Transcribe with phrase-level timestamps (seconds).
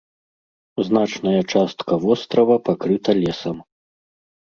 [0.87, 3.57] Значная частка вострава пакрыта лесам.